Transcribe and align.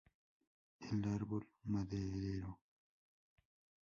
Es 0.79 0.91
árbol 1.05 1.47
maderero. 1.63 2.57